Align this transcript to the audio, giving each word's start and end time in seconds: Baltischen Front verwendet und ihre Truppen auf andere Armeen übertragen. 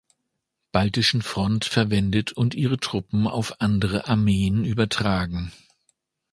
Baltischen 0.71 1.21
Front 1.21 1.63
verwendet 1.65 2.31
und 2.31 2.55
ihre 2.55 2.79
Truppen 2.79 3.27
auf 3.27 3.61
andere 3.61 4.07
Armeen 4.07 4.65
übertragen. 4.65 5.51